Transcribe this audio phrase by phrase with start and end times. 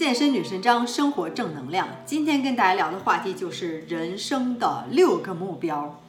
[0.00, 1.86] 健身女神张，生活正能量。
[2.06, 6.00] 今天跟大家聊的话题就是人生的六个目标。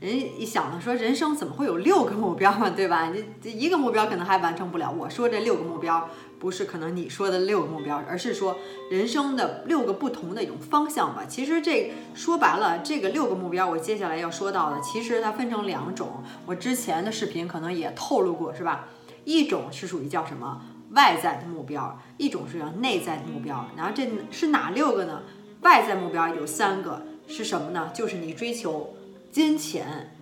[0.00, 3.10] 人一想呢，说人生怎么会有六个目标嘛，对吧？
[3.14, 4.90] 你这一个目标可能还完成不了。
[4.90, 6.08] 我说这六个目标，
[6.40, 8.56] 不是可能你说的六个目标，而是说
[8.90, 11.24] 人生的六个不同的一种方向吧。
[11.28, 16.24] 其实这说白了，这个六个目标，我接下来要说到的，其实它分成两种。
[16.44, 18.88] 我之前的视频可能也透露过，是吧？
[19.24, 20.60] 一种是属于叫什么
[20.92, 23.66] 外在的目标，一种是叫内在的目标。
[23.76, 25.22] 然后这是哪六个呢？
[25.60, 27.90] 外在目标有三个，是什么呢？
[27.94, 28.94] 就是你追求。
[29.30, 30.14] 金钱、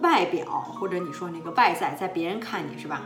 [0.00, 3.02] 外表，或者你说那个外在，在别人看你是吧？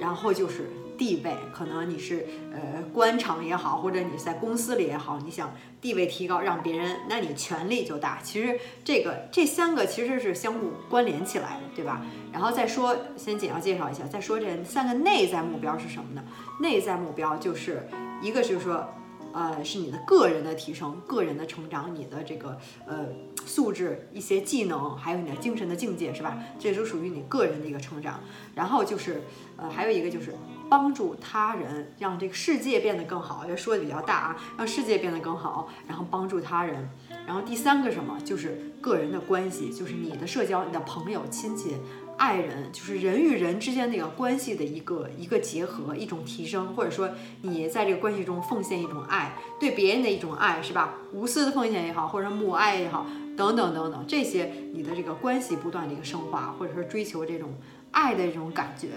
[0.00, 0.68] 然后就是
[1.00, 5.50] 地位，可能你是呃官场也好，或者你在公司里也好，你想
[5.80, 8.20] 地位提高，让别人，那你权力就大。
[8.22, 12.04] 其实这个这三个其实是相互关联起来的，对吧？
[12.30, 16.22] 然后再说，先简要介绍一下，再说这三个内在目标是什么呢？
[16.60, 17.88] 内在目标就是
[18.20, 18.86] 一个就是说。
[19.32, 23.06] 呃，是你的个人的提升、个人的成长，你的这个呃
[23.46, 26.36] 素质、一些技能，还有你的精神的境界，是吧？
[26.58, 28.18] 这都属于你个人的一个成长。
[28.56, 29.22] 然后就是
[29.56, 30.34] 呃，还有一个就是
[30.70, 33.44] 帮助他人，让这个世界变得更好。
[33.46, 36.88] 要说的比较大啊，让世界变得更好，然后帮助他人。
[37.26, 41.76] 然后第三个什么，就是个人的关系，就是你的社交、你的朋友、亲戚。
[42.16, 47.08] 爱人就是人与人之间那个关系的一个一个结合，一种提升，或者说
[47.40, 50.96] 你在这个关系中奉献一种爱，对别人的一种爱，是吧？
[51.14, 53.06] 无私的奉献也好，或者母爱也好，
[53.38, 57.54] 等等等等，这些你的这个关系不断的一个升华，或者说追求这种
[57.92, 58.88] 爱的这种感觉。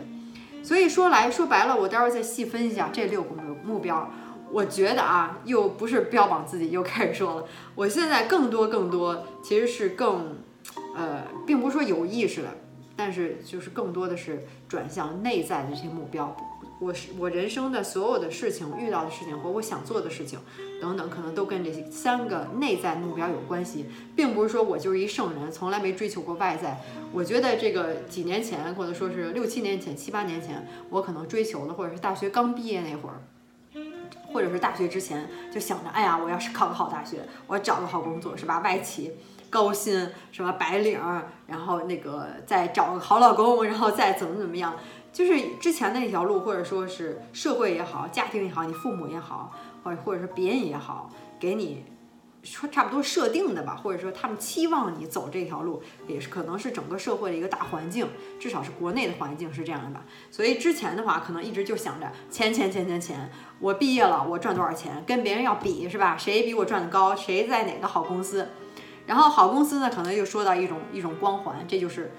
[0.64, 4.10] 所以说来说白了，我待会儿再细分一下这六个目目标。
[4.52, 7.46] 我觉得啊，又不是标榜自己，又开始说了。
[7.76, 10.38] 我现在更多更多其实是更，
[10.96, 12.50] 呃，并不是说有意识的。
[12.96, 16.36] 但是就是更多的是转向内在的这些目标，
[16.84, 20.38] 我是我人生的所有的事情遇到的事情和我想做的事情
[20.82, 23.86] 等等，可能都跟这三个内在目标有关系，
[24.18, 26.82] 并不是说我就是一圣人，从来没追求过外在。
[27.14, 33.22] 我觉得这个几年前或者说是六七年前、七八年前，我可能追求的，或者是大学刚毕业那会儿，
[34.34, 38.60] 或者是大学之前就想着，哎呀，我要是考个好大学，我找个好工作，是吧？
[38.60, 39.14] 外企。
[39.50, 41.00] 高薪什么白领，
[41.46, 44.76] 然后那个再找个好老公，然后再怎么怎么样，
[45.14, 49.54] 就是之前的那条路，或者说是社会也好，家庭也好，你父母也好，
[49.84, 51.86] 或或者是别人也好，给你
[52.42, 58.08] 说差不多设定的吧，或者说他们期望你走这条路，也是可能是整个社会的一个大环境，
[58.40, 60.04] 至少是国内的环境是这样的吧。
[60.32, 66.18] 所以之前的话，可能一直就想着钱钱钱钱钱，我毕业了我赚多少钱，跟别人要比是吧？
[66.18, 68.50] 谁比我赚的高，谁在哪个好公司。
[69.06, 72.12] 然后好公司呢，可能又说到一种一种光环，这就是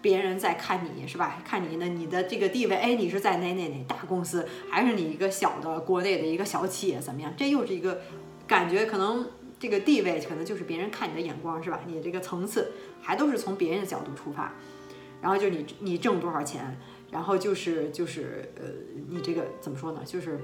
[0.00, 1.42] 别人在看你是吧？
[1.44, 7.32] 看你呢，你的这个地位，哎，你是在哪哪哪大公司，还是你一个小的国内的一个小企业怎么样？
[7.36, 8.00] 这又是一个
[8.46, 9.26] 感觉，可能
[9.58, 11.80] 这个地位可能就是别人看你的眼光是吧？
[11.86, 14.52] 你这个层次还都是从别人的角度出发，
[15.20, 16.78] 然后就你你挣多少钱，
[17.10, 18.66] 然后就是就是呃，
[19.08, 20.00] 你这个怎么说呢？
[20.04, 20.38] 就是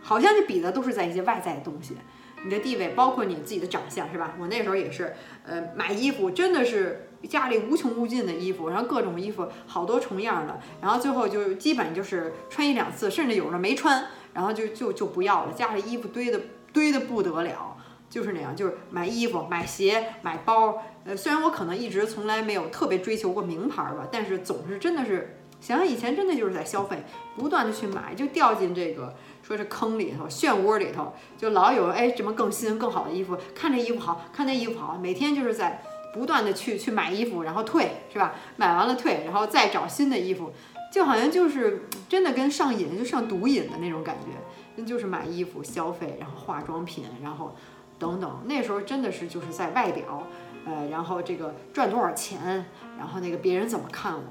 [0.00, 1.94] 好像你比的都是在一些外在的东西。
[2.42, 4.34] 你的地位包括你自己的长相是吧？
[4.38, 5.14] 我那时候也是，
[5.46, 15.52] 呃，买衣服真的是家里无穷无尽的衣服，然后各种衣服好多重样的，然后最后就基本就是穿一两次，甚至有的没穿，然后就就就不要了。
[15.52, 16.40] 家里衣服堆的
[16.72, 17.76] 堆的不得了，
[18.08, 20.82] 就是那样，就是买衣服、买鞋、买包。
[21.04, 27.04] 呃，虽然我可能一直从来没有特别追求过名牌吧，但是总是真的是想想以前真的就是在消费，
[27.36, 29.14] 不断的去买，就掉进这个。
[29.42, 35.82] 说是坑里头、漩涡里头，就老有哎什么更新、更好的衣服，看这衣服好看，那衣服好，每天就是在
[36.14, 38.36] 不断的去去买衣服，然后退，是吧？
[38.56, 40.52] 买完了退，然后再找新的衣服，
[40.92, 44.28] 就好像就是真的跟上瘾，就上毒瘾的那种感觉。
[44.76, 47.54] 那就是买衣服、消费，然后化妆品，然后
[47.98, 48.42] 等等。
[48.46, 50.22] 那时候真的是就是在外表，
[50.64, 52.64] 呃，然后这个赚多少钱，
[52.96, 54.22] 然后那个别人怎么看我，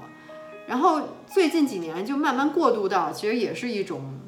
[0.66, 4.20] 然后最近几年就慢慢过渡到，其实也是一种。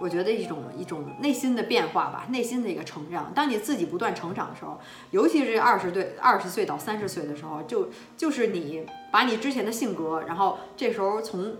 [0.00, 3.32] 我觉得一种一种内心的变化吧，内心的一个成长。
[3.34, 4.78] 当你自己不断成长的时候，
[5.10, 11.56] 尤其是二十岁二十岁到三十岁的时候，就就是你把你之前的性格，然后这时候从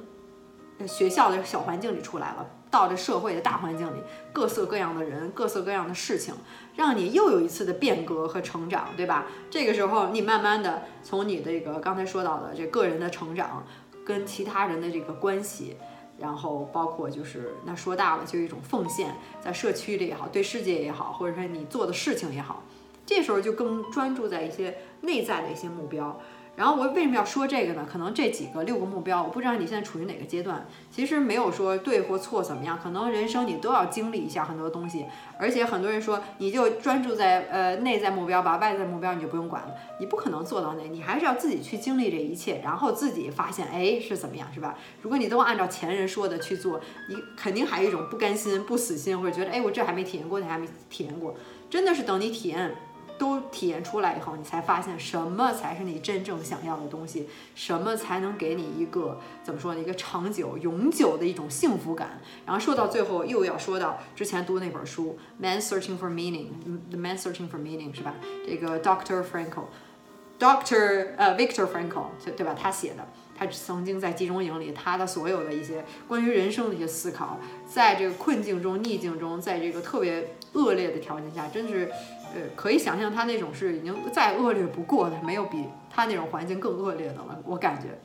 [0.87, 4.01] 学校的小环境里出来了，到这社会的大环境里，
[4.33, 6.33] 各色各样的人，各色各样的事情，
[6.77, 9.27] 让你又有一次的变革和成长，对吧？
[9.51, 13.65] 这个时候，你慢慢的从你这个刚才说到的这个人的成长，
[14.05, 15.77] 跟其他人的这个关系。
[16.19, 22.63] 然后包括就是那说大了，就一种奉献，在社区里也好，对世界也好，或者说你做的事情也好，
[23.07, 26.19] 这时候就更专注在一些内在的一些目标。
[26.59, 27.87] 然后我为什么要说这个呢？
[27.89, 30.67] 可能这几个六个目标，我不知道你现在处于哪个阶段。
[30.91, 35.07] 其实没有说对或错怎么样，可能人生你都要经历一下很多东西。
[35.39, 39.73] 而且很多人说你就专注在呃内在目标吧，外在目标你就不用管了。
[40.01, 44.77] 你不可能做到那，你还是要自己去经历这一切，然后自己发现哎是怎么样，是吧？
[45.01, 51.37] 如果你都按照前人说的去做，你肯定还有一种不甘心、不死心，或者觉得哎我这还没体验过，那还没体验过。
[51.71, 52.75] 真的是等你体验。
[53.19, 59.81] 都体验出来以后，你才发现什么才是你真正想要的东西，什么才能给你一个怎么说呢？
[59.81, 62.21] 一个长久、永久的一种幸福感。
[62.47, 66.47] 然后说到最后，又要说到之前读那本书《Man Searching for Meaning》
[66.91, 68.15] ，The Man Searching for Meaning 是吧？
[68.47, 72.55] 这个 Doctor Frankel，Doctor 呃 Victor Frankel 对对吧？
[72.57, 73.07] 他写的，
[73.37, 81.91] 他曾经在集中营里，他的所有的一些关于人生的一些思考，在这个困境中、逆境中，在这个特别恶劣的条件下，真是。
[82.35, 87.43] 呃，可以想象他那种是已经再恶劣不过的，没有比他那种环境更恶劣的了。
[87.45, 87.99] 我感觉，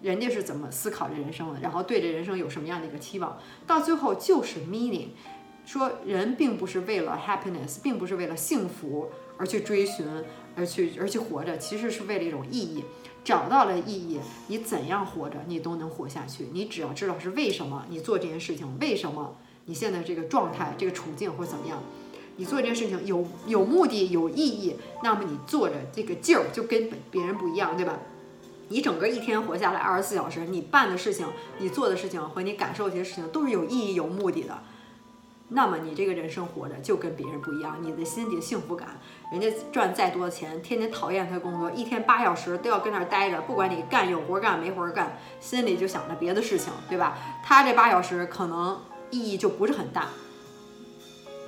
[0.00, 5.08] 人家是怎么思考这人生的，然后对这人生有什么样的一个期望，到最后就是 meaning。
[5.66, 10.06] 说人并不是为了 happiness，并不是为了幸福而去追寻，
[10.54, 12.84] 而去而去活着，其实是为了一种意义。
[13.24, 16.48] 找到了意义，你怎样活着，你都能活下去。
[16.52, 19.34] 你只要知道是为什么你做这件事情，为什么
[19.64, 21.82] 你现在这个状态、这个处境或怎么样。
[22.36, 27.98] 你做这件事情有有目的有意义，那么你做着这个劲儿就跟别人不一样，对吧？
[28.68, 31.26] 你整个一天活下来二十四小时，你办的事情、
[31.58, 34.58] 你做的事情和你感受这些事情都是有意义、有目的的，
[35.48, 38.98] 那么你这个人生活着就跟别人不一样，你的心底幸福感，
[39.30, 47.18] 人家赚再多的钱，天天讨厌他工作，一天八小时都要跟那儿待着，不管你干有活干没活干，心里就想着别的事情，对吧？
[47.44, 48.80] 他这八小时可能
[49.10, 50.08] 意义就不是很大。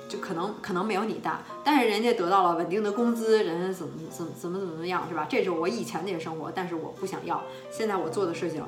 [0.07, 5.27] 就可能可能没有你大，但是人家得到了稳定的工资，人家怎么怎么怎么怎么样是吧？
[5.29, 7.43] 这是我以前那些生活，但是我不想要。
[7.69, 8.63] 现在我做的事情，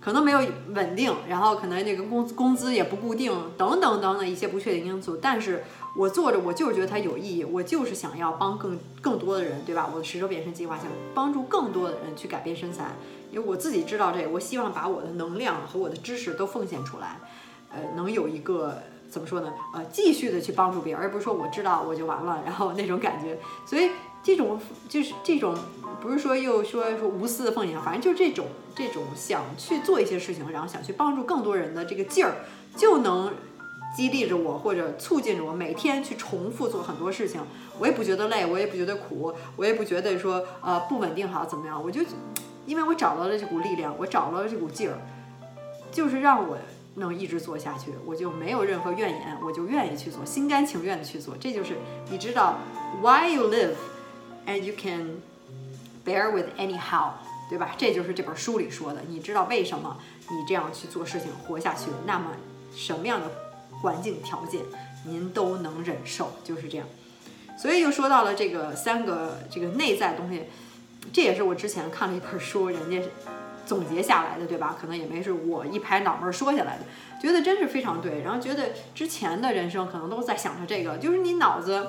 [0.00, 0.40] 可能没有
[0.74, 5.16] 稳定，然后可能那个工工资也不固定，等等等等一些不确定因素。
[5.22, 5.62] 但是
[5.96, 9.88] 我做着，我就是觉得它有意义，我就是想要帮更更多的人，对吧？
[9.92, 12.96] 我的十周变身计划想帮助更多的人去改变身材，
[13.30, 17.20] 因为我自己知道这个，我希望把我的能量和我的知识都奉献出来，
[17.70, 18.82] 呃，能有一个。
[19.12, 19.52] 怎么说呢？
[19.74, 23.38] 呃，继续的去帮助别人，而不是说我知道我就完了，然后那种感觉。
[23.66, 23.90] 所以
[24.22, 25.54] 这种就是这种，
[26.00, 32.36] 不是说又说说无私的奉献，反正就是这种这种想去做一些事情，然后想去帮助更多人的这个劲儿，
[32.74, 33.34] 就能
[33.94, 37.42] 激励着我，或者促进着我每天去重复做很多事情。
[37.78, 41.78] 我也不觉得累，我也不觉得苦，我也不觉得说呃不稳定好怎么样。
[41.84, 42.00] 我就
[42.64, 44.96] 因为我找到了这股力量，我找到了这股劲儿，
[45.90, 46.56] 就是让我。
[46.94, 51.34] 能一直做下去，我就没有任何怨言，我就愿意去做，心甘情愿的去做。
[51.40, 51.76] 这就是
[52.10, 52.58] 你知道
[53.00, 53.74] ，why you live
[54.46, 55.22] and you can
[56.04, 57.12] bear with anyhow，
[57.48, 57.74] 对吧？
[57.78, 59.02] 这就是这本书里说的。
[59.08, 59.96] 你知道为什么
[60.30, 61.86] 你这样去做事情活下去？
[62.04, 62.26] 那么
[62.74, 63.30] 什么样的
[63.80, 64.60] 环境条件
[65.06, 66.86] 您都能忍受，就是这样。
[67.56, 70.44] 所以又说到了这个三个这个内在东西，
[71.12, 73.00] 这也是我之前看了一本书，人家。
[73.64, 74.76] 总结下来的，对吧？
[74.80, 76.84] 可能也没是我一拍脑门说下来的，
[77.20, 78.22] 觉得真是非常对。
[78.22, 81.86] 然后觉得之前的人生可能都在想着这个，就是你脑子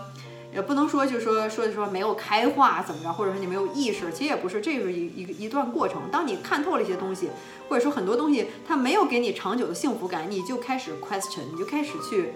[0.53, 6.03] 也不能说，就说说说没有开化怎么着，或者说你没有意识，其实也不是，这是一一一段过程。
[6.11, 7.29] 当你看透了一些东西，
[7.67, 12.33] 或者说很多东西它没有给你长久的幸福感，你就开始 question，你就开始去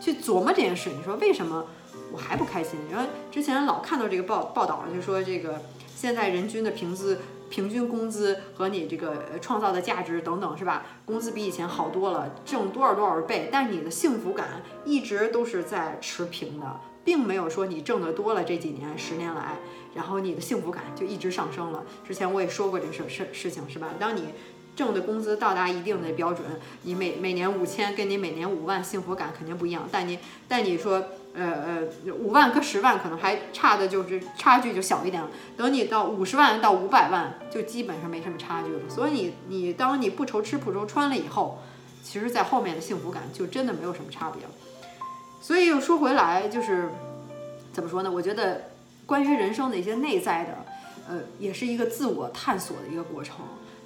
[0.00, 0.90] 去琢磨这件事。
[0.96, 1.64] 你说为什么
[2.12, 2.78] 我还不开心？
[2.92, 5.60] 然后之前老看到这个报报道，就说这个
[5.96, 7.18] 现在人均的平资。
[7.48, 10.84] 平均工资和你这个创造的价值等等，是吧？
[11.04, 19.56] 工资比以前好多了，挣多少多少倍，但你的幸福感一直都是在持平的，并没有说你挣的多了这几年十年来，
[19.94, 21.82] 然后你的幸福感就一直上升了。
[22.06, 23.88] 之前我也说过这事事事情，是吧？
[23.98, 24.24] 当你
[24.78, 26.46] 挣的工资到达一定的标准，
[26.84, 29.88] 你每每年五千，跟你每年五万幸福感肯定不一样。
[29.90, 31.02] 但你但你说。
[31.34, 31.44] 呃
[32.04, 35.28] 呃，五万跟十万可能还差的就是差距就小一点了。
[35.56, 38.80] 等你到五十万到五百万，就基本上没什么差距了。
[38.88, 41.60] 所以你你当你不愁吃不愁穿了以后，
[42.02, 44.50] 其实在后面的幸福感就真的没有什么差别了。
[45.40, 46.88] 所以又说回来，就是
[47.72, 48.10] 怎么说呢？
[48.10, 48.70] 我觉得
[49.06, 50.64] 关于人生的一些内在的，
[51.08, 53.36] 呃，也是一个自我探索的一个过程。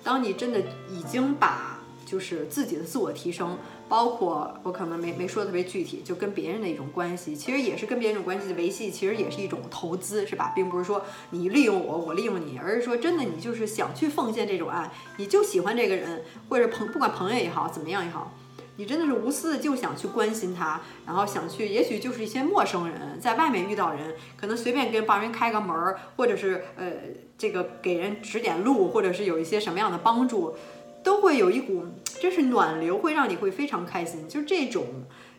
[0.02, 3.56] 当你真的已经把就是自己的自我提升。
[3.88, 10.50] 包括我可能没没说特别具体，就跟别人的一种关系，其实也是跟别人这种关系的维系，其实也是一种投资，是吧？
[10.56, 18.32] 并不是说你利用我，我利用你，而是说真的，你就是想去奉献这种爱，你就喜欢这个人，或者朋不管朋友也好，怎么样也好，
[18.76, 26.93] 你真的是无私的就想去关心他，然后想去，也许就是一些陌生人在外面遇到人，可能随便跟帮人开个门儿，或者是呃
[27.37, 30.57] 这个给人指点路，或者是有一些什么样的帮助，
[31.02, 31.85] 都会有一股
[32.21, 34.29] 真是暖流，会让你会非常开心。
[34.29, 34.85] 就这种。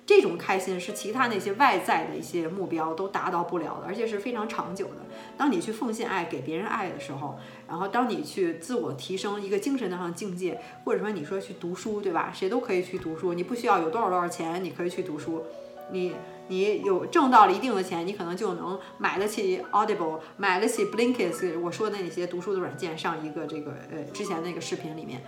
[0.06, 4.98] 这种开心是其他那些外在的一些目标都达到不了的，而且是非常长久的。
[5.38, 12.32] 当你去奉献爱、给别人爱的时候，然后当你去自我提升一个精神上的境界，或者说你说去读书，对吧？
[12.34, 15.44] 谁都可以去读书，你不需要有多少多少钱，你可以去读书。
[15.92, 16.14] 你
[16.50, 21.58] 你有挣到了一定的钱，你可能就能买得起 Audible，买得起 Blinkist。
[21.62, 25.22] 我说的那些读书的软件，上一个这个呃之前那个视频里面，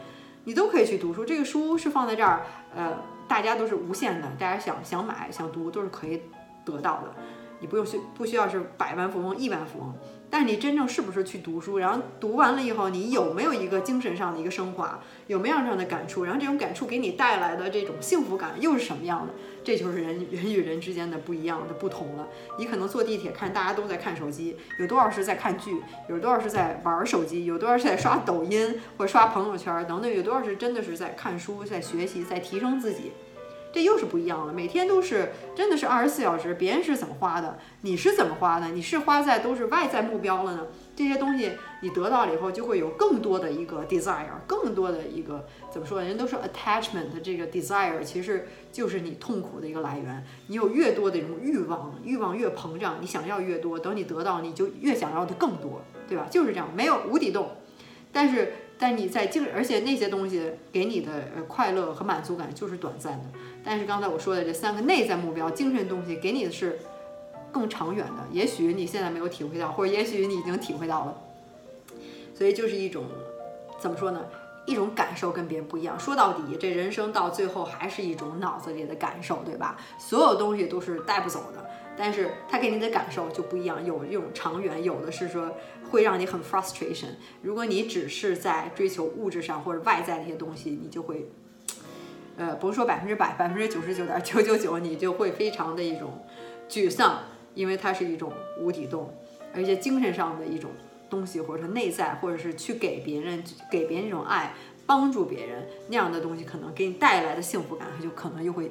[0.43, 1.23] 你都可以去读书。
[1.23, 3.14] 这个书是放在这儿，呃。
[3.27, 6.21] 大家都是无限的，大家想想买想读都是可以
[6.63, 7.13] 得到的，
[7.59, 9.93] 你不用需不需要是百万富翁亿万富翁，
[10.29, 19.33] 但是你真正是不是去读书，然后读完了以后，你有没有一个精神上的一个升华，有没有这样的感触，然后这种感触给你带来的这种幸福感又是什么样的？
[19.63, 22.27] 这就是人人与人之间的不一样的不同了。
[22.59, 33.11] 你可能坐地铁看大家都在看手机，有多少是在看剧，有多少是在玩手机，有多少是在刷抖音或刷朋友圈等等，有多少是真的是在看书、在学习、在提升自己。
[33.75, 38.69] 这又是不一样了，每天都是真的是二十四小时，别人是怎么花的，你是怎么花的？
[38.69, 40.67] 你是花在都是外在目标了呢？
[40.95, 41.51] 这些东西
[41.81, 46.01] 你得到了以后，就会有更多的一个 desire，更多的一个怎么说？
[46.01, 50.25] 人都说 attachment，这个 desire 其实就是你痛苦的一个来源。
[50.47, 56.27] 你有越多的这种欲望，欲望越膨胀，你想要越多，等你得到，你就越想要的更多，对吧？
[56.31, 57.51] 就是这样，没有无底洞。
[58.13, 61.11] 但是，但你在精，而且那些东西给你的
[61.49, 63.25] 快乐和满足感就是短暂的。
[63.65, 66.77] 但是刚才我说的这三个内在目标，精神东西给你的是
[67.51, 68.23] 更长远的。
[68.31, 71.17] 也许你现在没有体会到，或者也许你已经体会到了。
[72.35, 73.05] 所以就是一种
[73.79, 74.23] 怎么说呢？
[74.67, 75.99] 一种感受跟别人不一样。
[75.99, 79.77] 说到底，这人生到最后还是一种脑子里的感受，对吧？
[79.97, 81.65] 所有东西都是带不走的，
[81.97, 83.83] 但是他给你的感受就不一样。
[83.83, 85.51] 有一种长远，有的是说
[85.89, 87.15] 会让你很 frustration。
[87.41, 91.27] 如果你只是在追求物质上或者外在的一些东西，你就会。
[92.37, 96.25] 呃，不是说百分之百，百分之九十九点九九九，你就会非常的一种
[96.67, 97.19] 沮丧，
[97.53, 99.13] 因为它是一种无底洞，
[99.53, 100.71] 而且精神上的一种
[101.09, 104.53] 东西，或者说内在，或者是去给别人给别人一种爱，
[104.85, 108.69] 帮助别人那样的东西，可能给你带来的幸福感，它就可能又会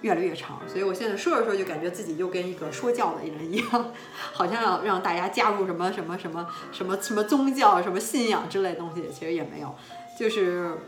[0.00, 0.60] 越来越长。
[0.66, 3.92] 所以我现在说着说，就感觉自己就跟一个说教的人一样，
[4.32, 9.74] 好像要让大家加入什么什么什么什么什么宗教、什么信仰之类的东西，其实也没有，
[10.18, 10.78] 就是。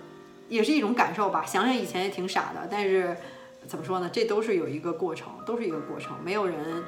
[0.48, 1.44] 也是一种感受吧。
[1.46, 3.16] 想想以前也挺傻的，但是
[3.66, 4.10] 怎么说呢？
[4.12, 6.16] 这都是有一个过程，都是一个过程。
[6.22, 6.82] 没有人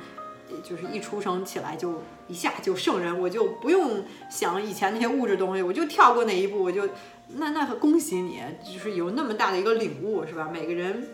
[0.63, 6.89] 就是一出生起来就一下就圣人，我就不用想以前那些物质东西，我就跳过那一步，我就
[7.35, 10.49] 那那恭喜你，就是有那么大的一个领悟，是吧？
[10.53, 11.09] 每个人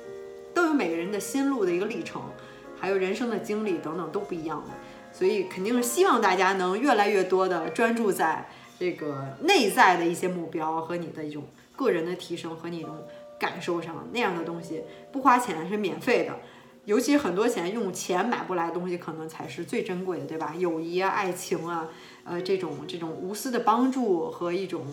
[0.53, 2.21] 都有每个人的心路的一个历程，
[2.79, 4.75] 还有人生的经历等等都不一样的，
[5.17, 8.47] 所以肯定是希望大家能越来越多的专注在
[8.79, 11.45] 这个内在的一些目标和你的一种。
[11.83, 12.97] 个人的提升和你种
[13.39, 16.39] 感受上那样的东西不花钱是免费的，
[16.85, 20.55] 尤其很多钱用钱买不来的东西可能才是最珍贵的，对吧？
[20.57, 21.89] 友谊啊，爱情啊，
[22.25, 24.87] 呃，这种这种无私的帮助和一种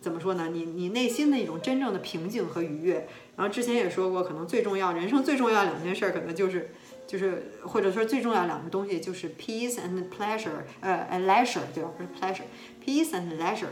[0.00, 0.50] 怎么说呢？
[0.52, 3.08] 你你内心的一种真正的平静和愉悦。
[3.36, 6.70] 然后之前也说过，可能最重要，人生最重要两件事儿，可能就是
[7.06, 11.90] 就是或者说最重要两个东西就是 peace and pleasure，呃，leisure 对吧？
[11.96, 13.68] 不是 pleasure，peace and leisure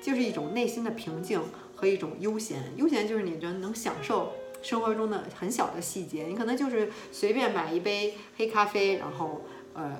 [0.00, 1.40] 就是一种内心的平静。
[1.80, 6.24] 和一种悠闲，悠闲就是你觉得能享受生活中的很小的细节。
[6.24, 9.40] 你可能就是随便买一杯黑咖啡，然后
[9.72, 9.96] 呃，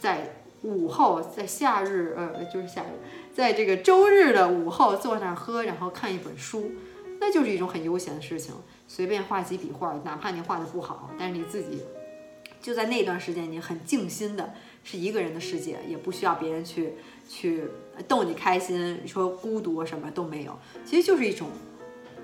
[0.00, 2.98] 在午后，在夏日，呃，就是夏日，
[3.32, 6.72] 在这个周日的午后坐那儿喝，然后看一本书，
[7.20, 8.52] 那就是一种很悠闲的事情。
[8.88, 11.84] 随便画几笔画，哪怕你画的不好，但是你自己
[12.60, 16.94] 就在那段时间，你很静心的，是一个人的世界，也不需要别人去。
[17.28, 17.62] 去
[18.06, 21.48] 逗你开心，说孤独什么都没有，其实就是一种，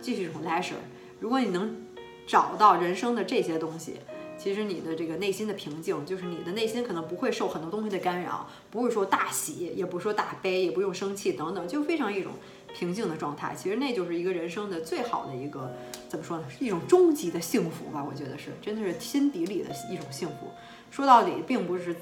[0.02, 0.74] 就是一种 leisure。
[1.18, 1.86] 如果你能
[2.26, 3.94] 找到人生的这些东西，
[4.36, 12.32] 其实你的这个内心的平静，就是你的内心可能不会受很多东西的干扰，不会说大喜，也不说大悲，也不用生气等等，就非常一种
[12.74, 13.54] 平静的状态。
[13.56, 15.72] 其实那就是一个人生的最好的一个
[16.08, 16.44] 怎么说呢？
[16.50, 18.04] 是一种终极的幸福吧？
[18.06, 20.50] 我觉得是，真的是心底里的一种幸福。
[20.90, 21.94] 说到底，并不是。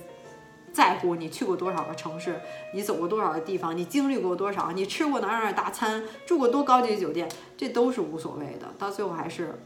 [0.77, 2.39] 在乎你去过多少个城市，
[2.75, 8.69] 你走过多少个地方，你经历过多少，你吃过哪哪大餐，住过多高级的酒店，这都是无所谓的。
[8.79, 9.59] 到最后还是，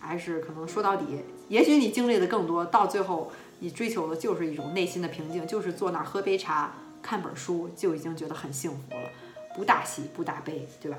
[0.00, 1.04] 还是可能说到底，
[1.46, 3.30] 也许你经历的更多，到最后
[3.60, 9.08] 你追求的就是一种内心的平静，就是坐那儿喝杯茶，看本书，就已经觉得很幸福了，
[9.54, 10.98] 不大喜不大悲，对吧？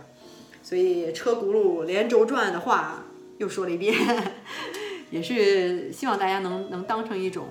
[0.63, 3.03] 所以车轱辘连轴转的话，
[3.37, 3.93] 又说了一遍，
[5.11, 7.47] 也是希望大家能能当成一种，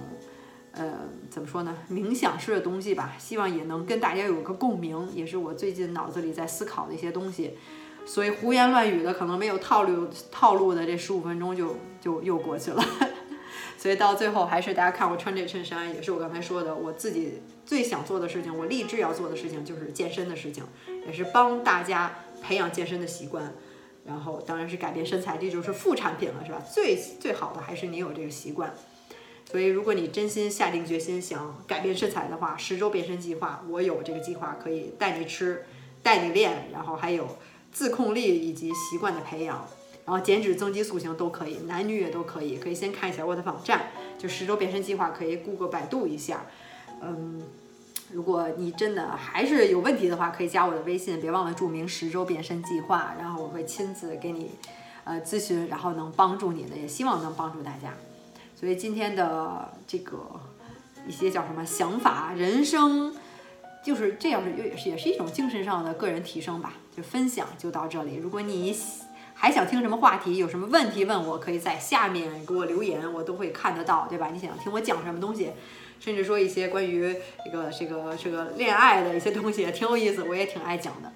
[0.76, 3.14] 呃，怎么说呢，冥想式的东西吧。
[3.18, 7.54] 希望也能跟大家有个共鸣，也是我最近脑子里在思考的一些东西。
[8.04, 12.84] 所以胡言乱语的，可能没有套路套路的这十五分钟就就又过去了。
[13.78, 20.64] 所以到最后还是大家看我穿这衬衫，也是我刚才说的，我自己最想做的事情，我立志要做的事情就是健身的事情，
[21.06, 23.52] 也是帮大家培养健身的习惯。
[24.04, 26.60] 然后当然是改变身材，这就是副产品了，是吧？
[26.60, 28.72] 最最好的还是你有这个习惯。
[29.50, 35.64] 所以如果你真心下定决心想改变身材的话，十周变身计划，我有这个计划可以带你吃，
[36.02, 37.26] 带你练，然后还有。
[37.72, 39.68] 自控力以及习惯的培养，
[40.06, 42.56] 然后减脂增肌塑形都可以，男女也都可以。
[42.56, 46.46] 可以先看一下我的网站，就十周变身计划，可以谷歌、百度一下。
[47.02, 47.42] 嗯，
[48.12, 54.52] 如果你真的还是有问题的话，可以加我的微信，别忘了注明十周变身计划，然后我会亲自给你
[55.04, 57.92] 呃咨询，然后能帮助你的，也希望能帮助大家。
[58.56, 60.18] 所以今天的这个
[61.06, 63.14] 一些叫什么想法、人生。
[63.84, 66.72] 就是这样，是也是也是一种精神上的个人提升吧。
[66.96, 68.16] 就分享就到这里。
[68.16, 68.76] 如果你
[69.32, 74.30] 还想听什么话题，有什么问题问我，可以在下面给我留言，我都会看得到，对吧？
[74.32, 75.52] 你想听我讲什么东西，
[76.00, 81.12] 甚至说一些关于这个这个这个恋爱的一些东西，挺有意思，我也挺爱讲的。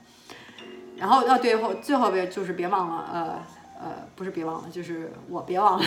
[0.96, 3.42] 然后啊，最后最后别就是别忘了，呃
[3.80, 5.84] 呃，不是别忘了，就是我别忘了。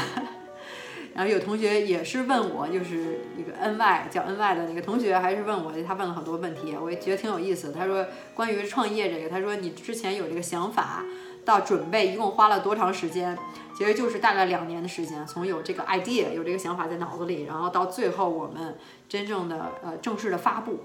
[1.14, 7.72] 然后有同学也是问我，就是一个 N Y 叫 N Y 的那个同学，还是问我，他问了很多问题，我也觉得挺有意思。
[7.72, 11.04] 他说关于创业这个，他说你之前有这个想法
[11.46, 13.38] 到准备一共花了多长时间？
[13.78, 18.76] 其实就是大概两年的时间，从有这个 idea 有这个想法在脑子里，然后到最后我们
[19.10, 20.82] 真正的呃正式的发布，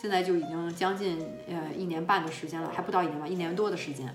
[0.00, 4.14] 现在就已经将近呃一年半的时间了，还不到一年吧，一年多的时间。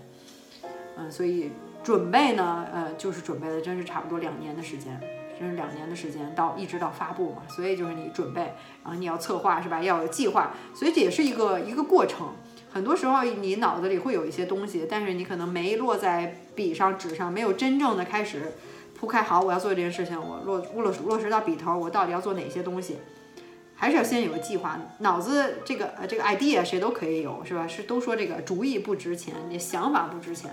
[0.98, 1.52] 嗯，所以
[1.84, 5.00] 准备呢，呃，就是准备了，真是差不多两年的时间。
[5.40, 8.42] 这是两年的时间，到一直到发布嘛，所以就是你准备，
[8.84, 9.82] 然后你要策划是吧？
[9.82, 12.30] 要有计划，所以这也是一个一个过程。
[12.70, 18.54] 很多时候你脑子里会有一些东西，但是你可能没落在笔上、纸上，没有真正的开始
[19.00, 19.24] 铺开。
[19.24, 22.98] 好，我要做这件事情，我落落落实到笔头，我到底要做哪些东西？
[23.76, 24.80] 还是要先有个计划。
[25.00, 27.68] 脑子这个呃这个 idea 谁都可以有是吧？
[27.68, 30.52] 是都说这个主意不值钱，你想法不值钱。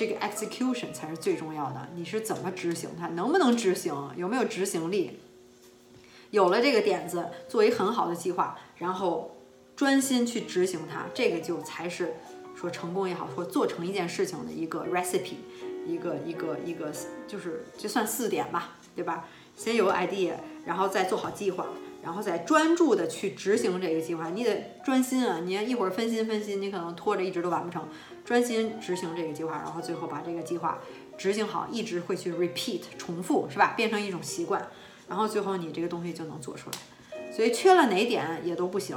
[0.00, 5.20] 这个 execution 才是最重要的，你是怎么执行它，能不能执行，有没有执行力？
[6.30, 9.36] 有了这个点子，做一很好的计划，然后
[9.76, 12.14] 专心去执行它，这个就才是
[12.56, 15.34] 说成功也好，说做成一件事情的一个 recipe，
[15.86, 16.90] 一个一个一个
[17.28, 19.26] 就是就算四点吧，对吧？
[19.54, 20.32] 先有 idea，
[20.64, 21.66] 然后再做好计划，
[22.02, 24.30] 然后再专注的去执行这个计划。
[24.30, 27.86] 你得专心啊，你要一会儿分心分心，你可能拖着一直都完不成。
[28.30, 30.78] 专心执行这个计划，然后最后把这个计划
[31.18, 33.74] 执行好，一直会去 repeat 重复，是吧？
[33.76, 34.68] 变成一种习惯，
[35.08, 37.32] 然后最后你这个东西就能做出来。
[37.32, 38.96] 所以缺了哪点也都不行，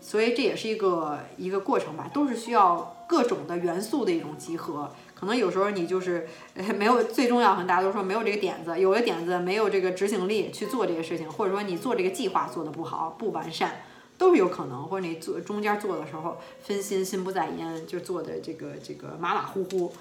[0.00, 4.90] 所以这也是一个一个过程吧，都是需要各种的元素的一种集合。
[5.14, 6.26] 可能有时候你就是
[6.76, 13.82] 没有最重要，可能大家都说没有这个点子，有了点子没有这个执行力去做这个事情，或者说你做这个计划做的不好，不完善。
[14.18, 19.92] 都是有可能，或者你做中间做的时候分心，心不在焉，就做的这个这个马马虎虎，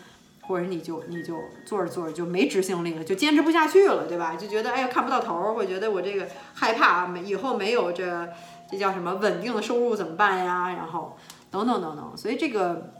[0.41, 4.35] 或者你就你就做着做着就没执行力了，就坚持不下去了，对吧？
[4.35, 8.29] 就觉得哎呀看不到头，会觉得我这个害怕没以后没有这
[8.71, 10.73] 这叫什么稳定的收入怎么办呀？
[10.73, 11.17] 然后
[11.51, 12.93] 等等等等，所以这个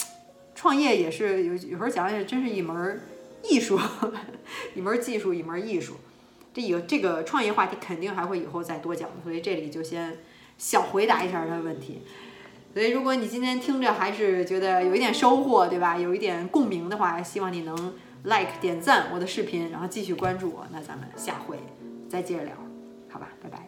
[0.54, 3.02] 创业也是有有时候讲也真是一门
[3.42, 3.80] 艺术，
[4.76, 5.96] 一门技术，一门艺术。
[6.54, 10.18] 这有这个创业话题肯定还会以后再多讲，所以这里就先。
[10.58, 12.02] 想回答一下他的问题，
[12.74, 15.98] 所以如果你今天听着还是觉得有一点收获，对吧？
[15.98, 20.66] 有一点共鸣的话，希望你能 like 点赞我的视频，然后继续关注我。
[20.72, 21.58] 那咱们下回
[22.10, 22.54] 再接着聊，
[23.10, 23.65] 好吧，拜拜。